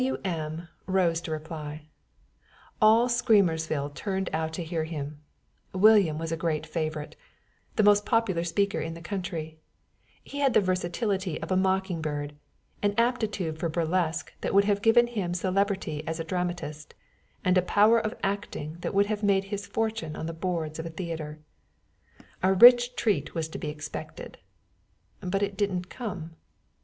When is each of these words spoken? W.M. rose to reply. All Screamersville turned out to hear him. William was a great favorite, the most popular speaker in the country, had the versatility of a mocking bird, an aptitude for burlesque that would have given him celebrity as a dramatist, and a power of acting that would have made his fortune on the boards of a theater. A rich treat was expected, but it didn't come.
W.M. 0.03 0.67
rose 0.87 1.21
to 1.21 1.29
reply. 1.31 1.85
All 2.81 3.07
Screamersville 3.07 3.93
turned 3.93 4.31
out 4.33 4.51
to 4.53 4.63
hear 4.63 4.83
him. 4.83 5.19
William 5.73 6.17
was 6.17 6.31
a 6.31 6.35
great 6.35 6.65
favorite, 6.65 7.15
the 7.75 7.83
most 7.83 8.03
popular 8.03 8.43
speaker 8.43 8.79
in 8.79 8.95
the 8.95 8.99
country, 9.01 9.59
had 10.33 10.55
the 10.55 10.59
versatility 10.59 11.39
of 11.39 11.51
a 11.51 11.55
mocking 11.55 12.01
bird, 12.01 12.33
an 12.81 12.95
aptitude 12.97 13.59
for 13.59 13.69
burlesque 13.69 14.33
that 14.41 14.55
would 14.55 14.65
have 14.65 14.81
given 14.81 15.05
him 15.05 15.35
celebrity 15.35 16.01
as 16.07 16.19
a 16.19 16.23
dramatist, 16.23 16.95
and 17.45 17.55
a 17.55 17.61
power 17.61 17.99
of 17.99 18.15
acting 18.23 18.77
that 18.79 18.95
would 18.95 19.05
have 19.05 19.21
made 19.21 19.43
his 19.53 19.67
fortune 19.67 20.15
on 20.15 20.25
the 20.25 20.33
boards 20.33 20.79
of 20.79 20.87
a 20.87 20.89
theater. 20.89 21.37
A 22.41 22.53
rich 22.53 22.95
treat 22.95 23.35
was 23.35 23.47
expected, 23.49 24.39
but 25.19 25.43
it 25.43 25.55
didn't 25.55 25.91
come. 25.91 26.37